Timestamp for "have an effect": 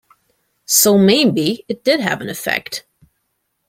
1.99-2.87